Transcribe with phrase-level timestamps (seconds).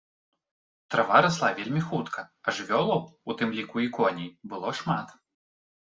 [0.93, 3.03] Трава расла вельмі хутка, а жывёлаў,
[3.33, 5.07] у тым ліку і коней, было шмат.